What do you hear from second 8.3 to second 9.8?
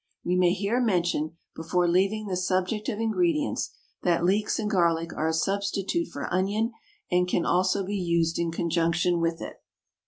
in conjunction with it.